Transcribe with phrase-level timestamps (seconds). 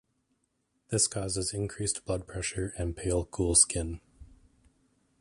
[0.89, 4.01] This causes increased blood pressure and pale, cool skin.